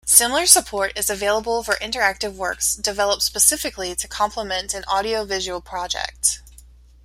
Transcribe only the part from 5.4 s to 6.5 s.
project.